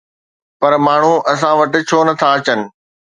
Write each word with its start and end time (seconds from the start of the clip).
پر 0.59 0.71
ماڻهو 0.85 1.15
اسان 1.31 1.53
وٽ 1.59 1.73
ڇو 1.89 1.99
نٿا 2.07 2.29
اچن؟ 2.37 2.59